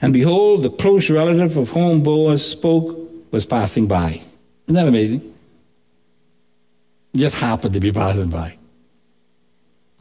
[0.00, 2.96] And behold, the close relative of whom Boaz spoke
[3.32, 4.20] was passing by.
[4.66, 5.34] Isn't that amazing?
[7.16, 8.56] Just happened to be passing by.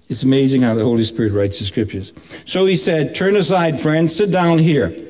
[0.09, 2.13] It's amazing how the Holy Spirit writes the scriptures.
[2.45, 5.06] So he said, Turn aside, friends, sit down here.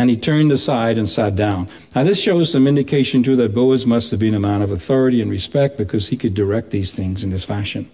[0.00, 1.68] And he turned aside and sat down.
[1.94, 5.20] Now, this shows some indication, too, that Boaz must have been a man of authority
[5.20, 7.86] and respect because he could direct these things in this fashion.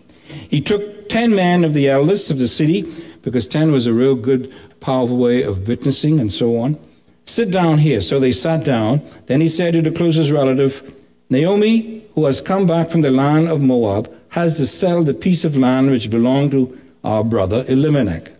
[0.49, 2.85] He took ten men of the eldest of the city,
[3.23, 6.79] because ten was a real good, powerful way of witnessing and so on.
[7.25, 8.01] Sit down here.
[8.01, 9.03] So they sat down.
[9.27, 10.95] Then he said to the closest relative,
[11.29, 15.45] Naomi, who has come back from the land of Moab, has to sell the piece
[15.45, 18.31] of land which belonged to our brother Elimelech.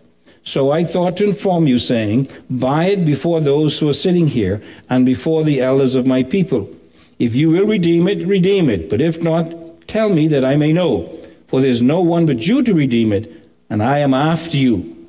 [0.47, 4.61] So I thought to inform you, saying, Buy it before those who are sitting here
[4.89, 6.73] and before the elders of my people.
[7.19, 8.89] If you will redeem it, redeem it.
[8.89, 9.53] But if not,
[9.89, 11.07] tell me that I may know.
[11.47, 13.29] For there is no one but you to redeem it,
[13.69, 15.05] and I am after you.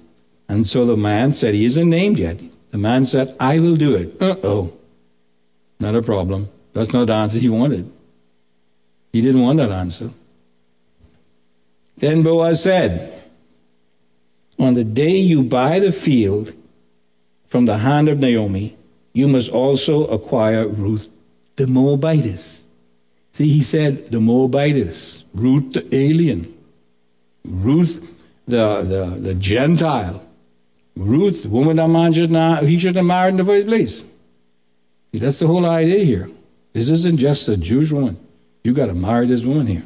[0.48, 2.40] And so the man said, He isn't named yet.
[2.72, 4.20] The man said, I will do it.
[4.20, 4.72] Uh oh.
[5.78, 6.48] Not a problem.
[6.72, 7.88] That's not the answer he wanted.
[9.12, 10.10] He didn't want that answer.
[11.96, 13.17] Then Boaz said,
[14.58, 16.52] On the day you buy the field
[17.46, 18.76] from the hand of Naomi,
[19.12, 21.08] you must also acquire Ruth
[21.56, 22.66] the Moabitess.
[23.32, 26.54] See, he said the Moabitess, Ruth the alien,
[27.44, 28.04] Ruth
[28.46, 30.24] the, the, the Gentile,
[30.96, 34.04] Ruth, the woman that man should not, he should have married in the first place.
[35.12, 36.30] See, that's the whole idea here.
[36.72, 38.18] This isn't just a Jewish woman.
[38.64, 39.84] You got to marry this woman here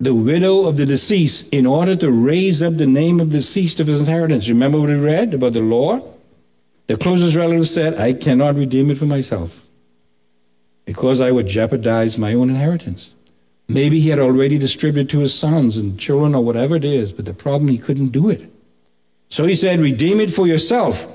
[0.00, 3.80] the widow of the deceased in order to raise up the name of the deceased
[3.80, 4.48] of his inheritance.
[4.48, 6.00] Remember what we read about the law?
[6.88, 9.68] The closest relative said, I cannot redeem it for myself
[10.84, 13.14] because I would jeopardize my own inheritance.
[13.68, 17.24] Maybe he had already distributed to his sons and children or whatever it is, but
[17.24, 18.50] the problem he couldn't do it.
[19.28, 21.06] So he said, Redeem it for yourself.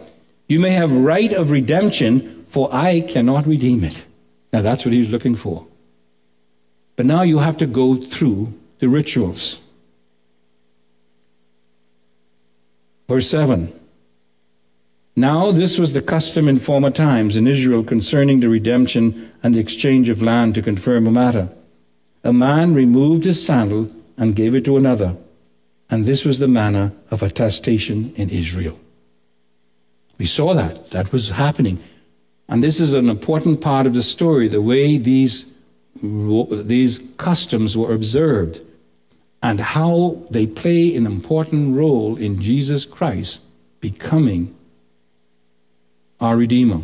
[0.48, 4.06] You may have right of redemption, for I cannot redeem it.
[4.54, 5.68] Now that's what he was looking for.
[6.96, 9.62] But now you have to go through the rituals.
[13.08, 13.74] Verse 7
[15.16, 19.60] Now this was the custom in former times in Israel concerning the redemption and the
[19.60, 21.50] exchange of land to confirm a matter.
[22.24, 25.16] A man removed his sandal and gave it to another,
[25.90, 28.78] and this was the manner of attestation in Israel.
[30.18, 30.90] We saw that.
[30.92, 31.82] That was happening.
[32.50, 35.54] And this is an important part of the story, the way these,
[36.02, 38.62] these customs were observed
[39.42, 43.46] and how they play an important role in Jesus Christ
[43.80, 44.56] becoming
[46.20, 46.82] our Redeemer.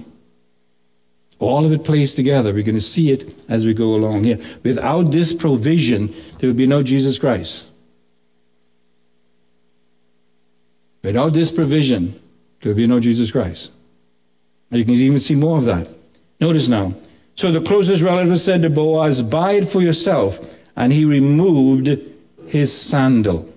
[1.40, 2.54] All of it plays together.
[2.54, 4.40] We're going to see it as we go along here.
[4.64, 7.70] Without this provision, there would be no Jesus Christ.
[11.04, 12.20] Without this provision,
[12.62, 13.72] there would be no Jesus Christ.
[14.72, 15.88] You can even see more of that.
[16.40, 16.94] Notice now.
[17.36, 20.56] So the closest relative said to Boaz, Buy it for yourself.
[20.76, 21.90] And he removed
[22.48, 23.50] his sandal.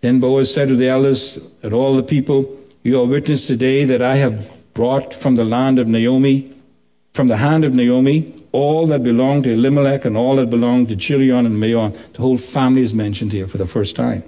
[0.00, 4.02] Then Boaz said to the elders and all the people, You are witness today that
[4.02, 6.52] I have brought from the land of Naomi,
[7.12, 10.96] from the hand of Naomi, all that belonged to Elimelech and all that belonged to
[10.96, 11.92] Chilion and Mahlon.
[12.14, 14.24] The whole family is mentioned here for the first time.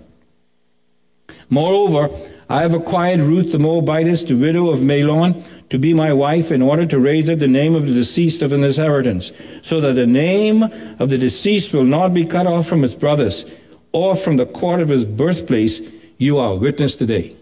[1.50, 2.08] Moreover,
[2.48, 6.62] I have acquired Ruth the Moabitess, the widow of Mahlon, to be my wife in
[6.62, 10.06] order to raise up the name of the deceased of an inheritance, so that the
[10.06, 10.62] name
[10.98, 13.54] of the deceased will not be cut off from his brothers
[13.94, 15.80] or from the court of his birthplace,
[16.18, 17.36] you are witness today.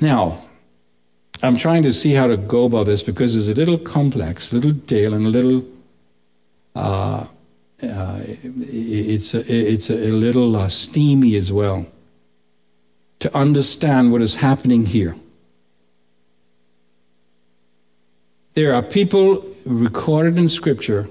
[0.00, 0.42] Now,
[1.42, 4.56] I'm trying to see how to go about this because it's a little complex, a
[4.56, 5.64] little detail, and a little.
[6.74, 7.26] Uh,
[7.82, 11.86] uh, it's a, it's a, little uh, steamy as well
[13.20, 15.14] to understand what is happening here.
[18.54, 21.08] There are people recorded in Scripture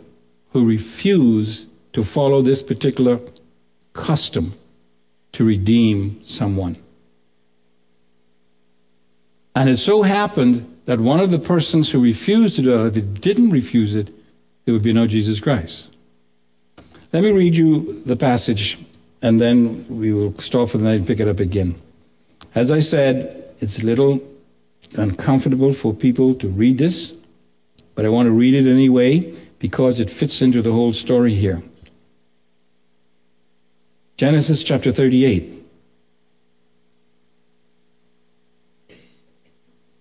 [0.51, 3.19] who refuse to follow this particular
[3.93, 4.53] custom
[5.31, 6.75] to redeem someone.
[9.55, 12.95] And it so happened that one of the persons who refused to do it, if
[12.95, 14.11] he didn't refuse it,
[14.65, 15.95] there would be no Jesus Christ.
[17.11, 18.77] Let me read you the passage
[19.21, 21.75] and then we will stop for the night and pick it up again.
[22.55, 24.21] As I said, it's a little
[24.97, 27.17] uncomfortable for people to read this,
[27.95, 31.61] but I want to read it anyway because it fits into the whole story here.
[34.15, 35.55] Genesis chapter 38.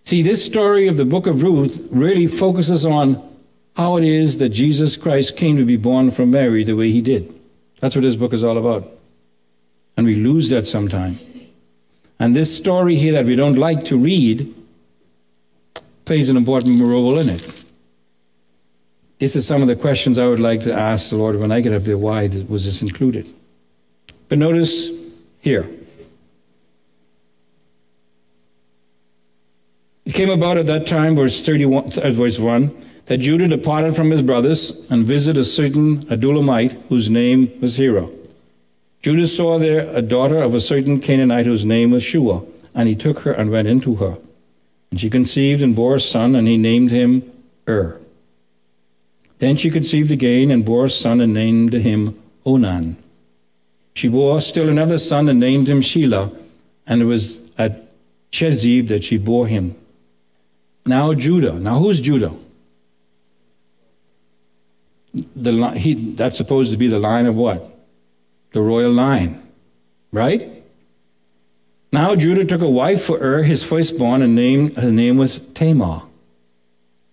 [0.05, 3.28] See, this story of the book of Ruth really focuses on
[3.79, 7.01] how it is that Jesus Christ came to be born from Mary the way he
[7.01, 7.33] did.
[7.79, 8.85] That's what this book is all about.
[9.97, 11.15] And we lose that sometime.
[12.19, 14.53] And this story here that we don't like to read
[16.05, 17.65] plays an important role in it.
[19.21, 21.61] This is some of the questions I would like to ask the Lord when I
[21.61, 21.99] get up there.
[21.99, 23.29] Why was this included?
[24.29, 24.91] But notice
[25.41, 25.71] here.
[30.05, 34.11] It came about at that time, verse 31, uh, verse 1, that Judah departed from
[34.11, 38.07] his brothers and visited a certain Adullamite whose name was Hira.
[39.01, 42.43] Judah saw there a daughter of a certain Canaanite whose name was Shua,
[42.75, 44.19] and he took her and went into her.
[44.91, 47.23] And she conceived and bore a son, and he named him
[47.67, 47.99] Er.
[49.39, 52.99] Then she conceived again and bore a son and named him Onan.
[53.95, 56.39] She bore still another son and named him Shelah,
[56.87, 57.91] and it was at
[58.33, 59.77] Chezib that she bore him.
[60.85, 61.55] Now Judah.
[61.55, 62.35] Now who's Judah?
[65.15, 67.65] The he, that's supposed to be the line of what?
[68.53, 69.43] The royal line,
[70.13, 70.59] right?
[71.93, 76.03] Now Judah took a wife for Ur, his firstborn, and named her name was Tamar.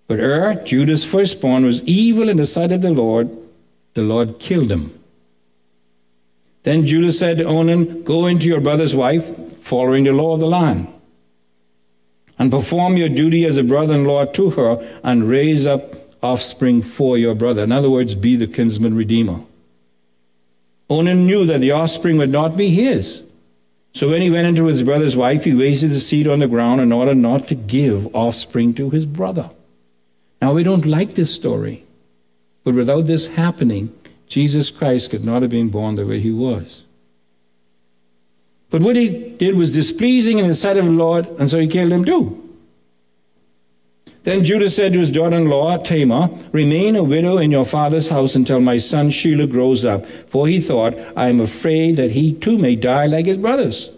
[0.08, 3.29] But Ur, Judah's firstborn, was evil in the sight of the Lord.
[3.93, 4.97] The Lord killed him.
[6.63, 10.47] Then Judah said to Onan, Go into your brother's wife, following the law of the
[10.47, 10.88] land,
[12.38, 16.81] and perform your duty as a brother in law to her, and raise up offspring
[16.81, 17.63] for your brother.
[17.63, 19.41] In other words, be the kinsman redeemer.
[20.89, 23.27] Onan knew that the offspring would not be his.
[23.93, 26.81] So when he went into his brother's wife, he wasted the seed on the ground
[26.81, 29.51] in order not to give offspring to his brother.
[30.41, 31.85] Now, we don't like this story,
[32.63, 33.93] but without this happening,
[34.27, 36.85] Jesus Christ could not have been born the way he was.
[38.69, 41.67] But what he did was displeasing in the sight of the Lord, and so he
[41.67, 42.44] killed him too.
[44.25, 48.09] Then Judah said to his daughter in law, Tamar, Remain a widow in your father's
[48.09, 50.03] house until my son Shelah grows up.
[50.05, 53.95] For he thought, I am afraid that he too may die like his brothers.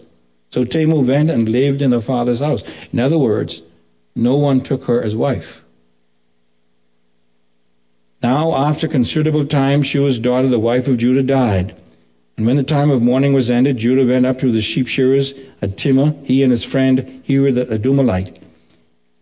[0.50, 2.62] So Tamar went and lived in her father's house.
[2.92, 3.62] In other words,
[4.14, 5.64] no one took her as wife.
[8.22, 11.74] Now, after considerable time, Shua's daughter, the wife of Judah, died.
[12.36, 15.32] And when the time of mourning was ended, Judah went up to the sheep shearers
[15.62, 18.37] at Timnah, he and his friend Hira the Adullamite.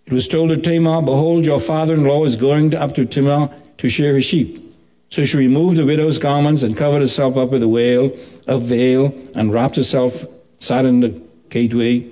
[0.07, 3.53] It was told to Tamar, Behold, your father in law is going up to Timnah
[3.79, 4.63] to shear his sheep.
[5.11, 8.13] So she removed the widow's garments and covered herself up with a veil,
[8.47, 10.25] a veil and wrapped herself,
[10.59, 12.07] sat in the gateway.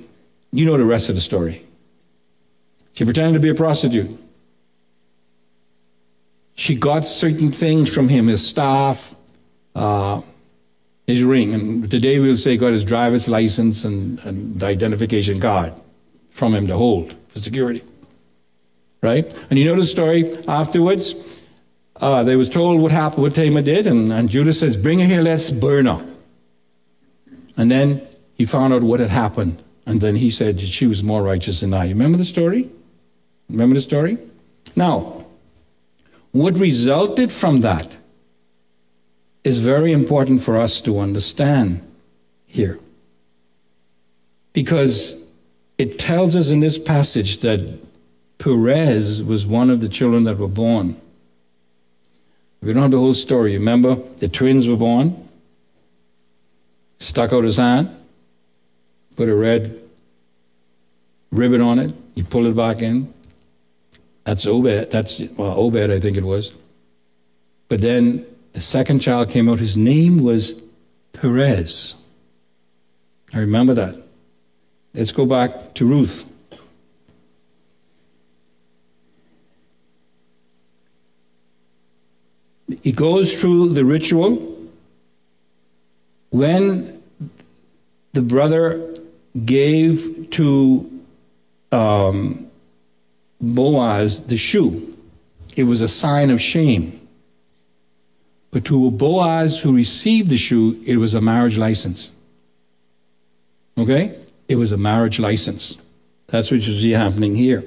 [0.53, 1.65] You know the rest of the story.
[2.95, 4.21] She pretended to be a prostitute.
[6.57, 9.15] She got certain things from him, his staff,
[9.75, 10.21] uh,
[11.07, 11.53] his ring.
[11.53, 15.75] And today we'll say got his driver's license and, and the identification card
[16.31, 17.83] from him to hold for security.
[19.03, 19.35] Right?
[19.51, 21.43] And you know the story afterwards?
[21.97, 25.07] Uh, they was told what happened, what Tamar did, and, and Judas says, Bring her
[25.07, 26.05] here, let's burn her.
[27.57, 29.63] And then he found out what had happened.
[29.87, 31.85] And then he said she was more righteous than I.
[31.85, 32.71] You remember the story?
[33.51, 34.19] Remember the story?
[34.75, 35.27] Now,
[36.33, 37.99] what resulted from that
[39.45, 41.83] is very important for us to understand
[42.47, 42.79] here.
[44.53, 45.24] Because
[45.79, 47.81] it tells us in this passage that
[48.39, 51.01] Perez was one of the children that were born.
[52.63, 53.57] We don't have the whole story.
[53.57, 55.29] Remember, the twins were born,
[56.99, 57.95] stuck out his hand,
[59.17, 59.81] put a red
[61.31, 63.13] ribbon on it, you pull it back in.
[64.25, 64.91] That's Obed.
[64.91, 66.55] That's well, Obed, I think it was.
[67.69, 69.59] But then the second child came out.
[69.59, 70.63] His name was
[71.13, 72.03] Perez.
[73.35, 74.04] I remember that.
[74.95, 76.31] Let's go back to Ruth.
[82.83, 84.53] He goes through the ritual.
[86.31, 87.03] When
[88.13, 88.95] the brother
[89.45, 91.03] gave to
[91.73, 92.51] um,
[93.41, 94.97] Boaz the shoe,
[95.57, 97.01] it was a sign of shame.
[98.53, 102.13] But to Boaz who received the shoe, it was a marriage license.
[103.77, 104.17] Okay?
[104.49, 105.81] It was a marriage license.
[106.27, 107.65] That's what you see happening here.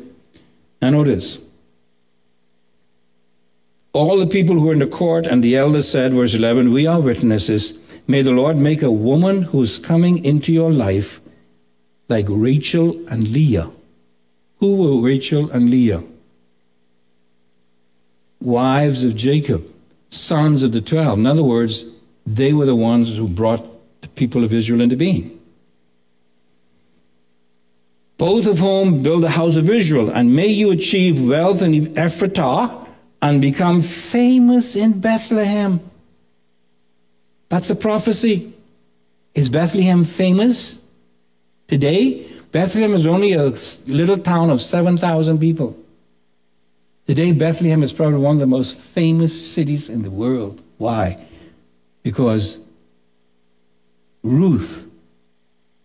[0.81, 1.39] Now notice.
[3.93, 6.85] All the people who were in the court and the elders said, verse 11, We
[6.85, 7.79] are witnesses.
[8.07, 11.19] May the Lord make a woman who's coming into your life
[12.07, 13.71] like Rachel and Leah.
[14.59, 16.03] Who were Rachel and Leah?
[18.39, 19.65] Wives of Jacob
[20.09, 21.19] sons of the twelve.
[21.19, 21.85] In other words,
[22.25, 23.65] they were the ones who brought
[24.01, 25.36] the people of Israel into being.
[28.17, 32.87] Both of whom build the house of Israel, and may you achieve wealth in Ephratah
[33.21, 35.79] and become famous in Bethlehem.
[37.49, 38.53] That's a prophecy.
[39.35, 40.85] Is Bethlehem famous
[41.67, 42.27] today?
[42.51, 43.53] Bethlehem is only a
[43.87, 45.77] little town of 7,000 people.
[47.05, 50.61] Today, Bethlehem is probably one of the most famous cities in the world.
[50.77, 51.17] Why?
[52.03, 52.59] Because
[54.23, 54.89] Ruth,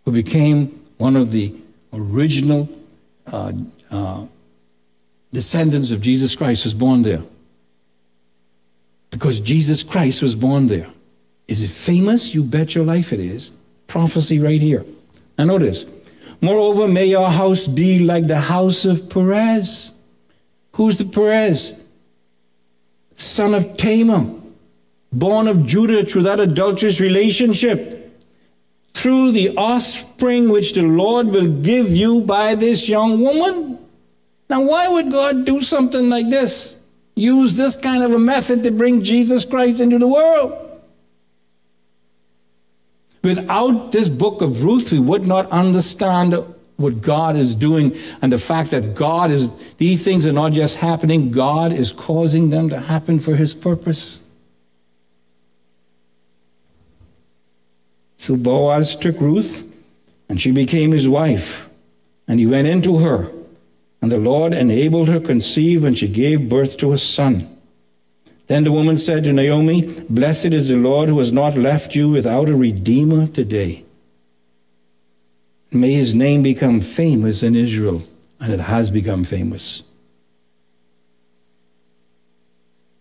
[0.04, 1.54] who became one of the
[1.92, 2.68] original
[3.26, 3.52] uh,
[3.90, 4.26] uh,
[5.32, 7.22] descendants of Jesus Christ, was born there.
[9.10, 10.88] Because Jesus Christ was born there.
[11.48, 12.34] Is it famous?
[12.34, 13.52] You bet your life it is.
[13.86, 14.84] Prophecy right here.
[15.38, 15.86] Now notice.
[16.40, 19.92] Moreover, may your house be like the house of Perez
[20.72, 21.78] Who's the Perez?
[23.14, 24.26] Son of Tamar,
[25.12, 28.01] born of Judah through that adulterous relationship.
[29.02, 33.80] Through the offspring which the Lord will give you by this young woman.
[34.48, 36.76] Now, why would God do something like this?
[37.16, 40.52] Use this kind of a method to bring Jesus Christ into the world?
[43.24, 46.34] Without this book of Ruth, we would not understand
[46.76, 50.76] what God is doing and the fact that God is, these things are not just
[50.76, 54.21] happening, God is causing them to happen for His purpose.
[58.22, 59.68] So Boaz took Ruth,
[60.28, 61.68] and she became his wife,
[62.28, 63.28] and he went into her.
[64.00, 67.48] And the Lord enabled her conceive, and she gave birth to a son.
[68.46, 72.10] Then the woman said to Naomi, Blessed is the Lord who has not left you
[72.10, 73.82] without a redeemer today.
[75.72, 78.04] May his name become famous in Israel,
[78.38, 79.82] and it has become famous.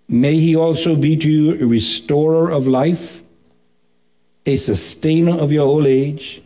[0.10, 3.24] May he also be to you a restorer of life,
[4.46, 6.42] a sustainer of your old age,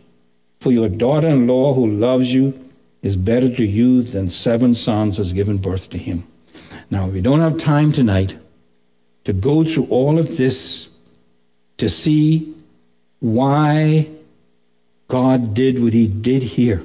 [0.60, 2.58] for your daughter in law who loves you
[3.02, 6.24] is better to you than seven sons has given birth to him.
[6.90, 8.36] Now, we don't have time tonight
[9.24, 10.94] to go through all of this
[11.78, 12.54] to see
[13.20, 14.08] why
[15.08, 16.82] God did what he did here.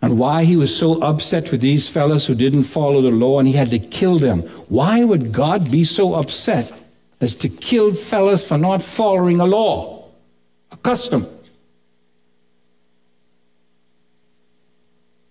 [0.00, 3.48] And why he was so upset with these fellows who didn't follow the law and
[3.48, 4.42] he had to kill them.
[4.68, 6.72] Why would God be so upset
[7.20, 9.97] as to kill fellows for not following a law,
[10.70, 11.26] a custom?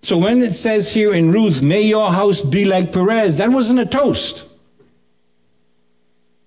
[0.01, 3.79] So when it says here in Ruth, may your house be like Perez, that wasn't
[3.79, 4.47] a toast.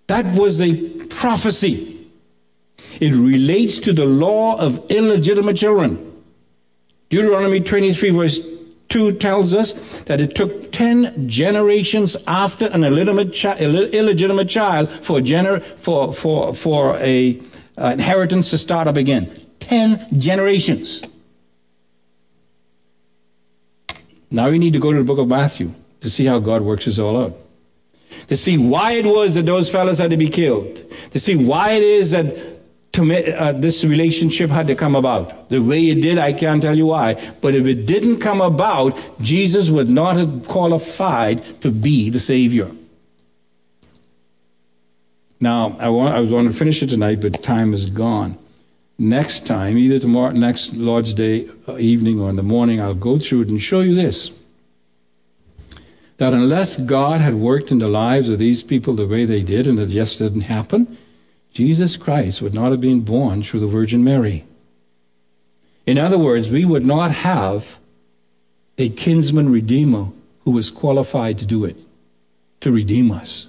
[0.06, 0.74] That was a
[1.06, 2.06] prophecy.
[3.00, 6.10] It relates to the law of illegitimate children.
[7.10, 8.40] Deuteronomy 23, verse
[8.88, 15.20] 2 tells us that it took 10 generations after an illegitimate, chi- illegitimate child for,
[15.20, 17.34] gener- for, for, for a,
[17.76, 19.30] uh, inheritance to start up again.
[19.58, 21.02] Ten generations.
[24.30, 26.84] Now you need to go to the book of Matthew to see how God works
[26.84, 27.36] this all out.
[28.28, 30.84] To see why it was that those fellows had to be killed.
[31.12, 32.50] To see why it is that
[32.92, 35.48] to, uh, this relationship had to come about.
[35.48, 37.14] The way it did, I can't tell you why.
[37.40, 42.70] But if it didn't come about, Jesus would not have qualified to be the Savior.
[45.40, 48.38] Now, I, want, I was going to finish it tonight, but time is gone.
[48.98, 53.18] Next time, either tomorrow, next Lord's Day uh, evening or in the morning, I'll go
[53.18, 54.38] through it and show you this.
[56.18, 59.66] That unless God had worked in the lives of these people the way they did,
[59.66, 60.98] and it just didn't happen,
[61.54, 64.44] Jesus Christ would not have been born through the Virgin Mary.
[65.86, 67.80] In other words, we would not have
[68.76, 70.08] a kinsman redeemer
[70.44, 71.78] who was qualified to do it,
[72.60, 73.48] to redeem us.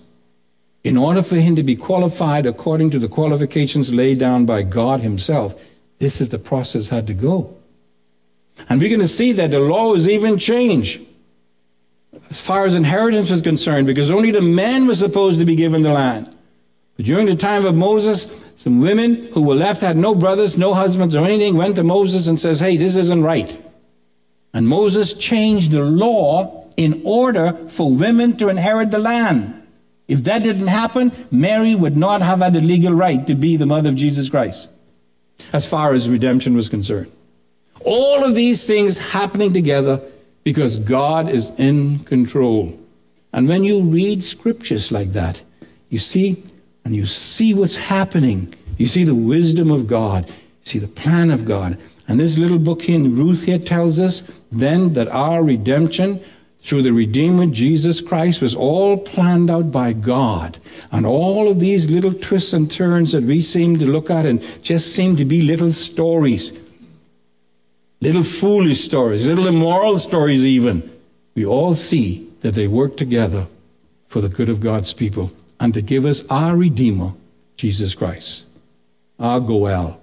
[0.84, 5.02] In order for him to be qualified according to the qualifications laid down by God
[5.02, 5.54] himself,
[6.00, 7.56] this is the process had to go.
[8.68, 11.02] And we're going to see that the law was even changed
[12.30, 15.82] as far as inheritance was concerned, because only the men were supposed to be given
[15.82, 16.36] the land.
[16.98, 20.74] But during the time of Moses, some women who were left had no brothers, no
[20.74, 23.58] husbands, or anything, went to Moses and says, "Hey, this isn't right."
[24.54, 29.61] And Moses changed the law in order for women to inherit the land.
[30.12, 33.66] If that didn't happen, Mary would not have had the legal right to be the
[33.66, 34.70] mother of Jesus Christ,
[35.54, 37.10] as far as redemption was concerned.
[37.86, 40.02] All of these things happening together
[40.44, 42.78] because God is in control.
[43.32, 45.44] And when you read scriptures like that,
[45.90, 46.44] you see
[46.84, 48.54] and you see what's happening.
[48.78, 50.28] You see the wisdom of God.
[50.28, 50.34] You
[50.64, 51.78] see the plan of God.
[52.10, 56.20] And this little book in Ruth here tells us then that our redemption
[56.62, 60.60] through the Redeemer Jesus Christ was all planned out by God.
[60.92, 64.42] And all of these little twists and turns that we seem to look at and
[64.64, 66.62] just seem to be little stories,
[68.00, 70.90] little foolish stories, little immoral stories, even,
[71.36, 73.48] we all see that they work together
[74.08, 77.14] for the good of God's people and to give us our Redeemer,
[77.56, 78.48] Jesus Christ,
[79.20, 80.00] our Goel,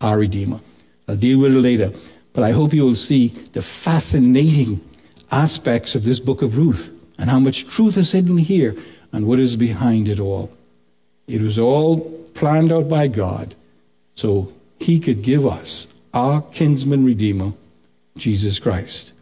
[0.00, 0.60] our Redeemer.
[1.08, 1.92] I'll deal with it later,
[2.32, 4.80] but I hope you will see the fascinating
[5.30, 8.76] aspects of this book of Ruth and how much truth is hidden here
[9.12, 10.52] and what is behind it all.
[11.26, 12.00] It was all
[12.34, 13.54] planned out by God
[14.14, 17.52] so he could give us our kinsman redeemer,
[18.16, 19.14] Jesus Christ.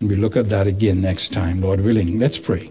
[0.00, 2.18] And we look at that again next time, Lord willing.
[2.18, 2.70] Let's pray.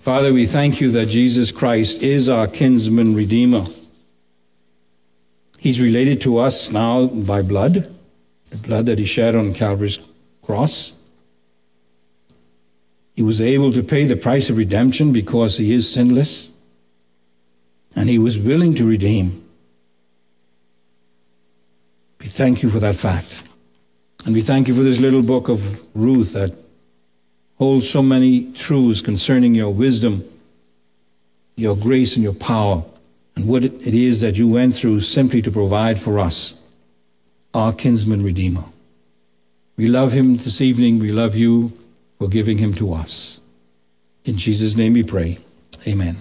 [0.00, 3.64] Father, we thank you that Jesus Christ is our kinsman redeemer.
[5.60, 7.94] He's related to us now by blood,
[8.48, 9.98] the blood that he shed on Calvary's
[10.40, 10.98] cross.
[13.14, 16.48] He was able to pay the price of redemption because he is sinless,
[17.94, 19.44] and he was willing to redeem.
[22.20, 23.42] We thank you for that fact.
[24.24, 26.56] And we thank you for this little book of Ruth that
[27.58, 30.24] holds so many truths concerning your wisdom,
[31.56, 32.82] your grace, and your power,
[33.46, 36.60] what it is that you went through simply to provide for us,
[37.54, 38.64] our kinsman redeemer.
[39.76, 40.98] We love him this evening.
[40.98, 41.72] We love you
[42.18, 43.40] for giving him to us.
[44.24, 45.38] In Jesus' name we pray.
[45.86, 46.16] Amen.